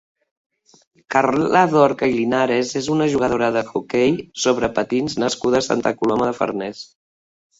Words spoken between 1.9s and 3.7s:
i Linares és una jugadora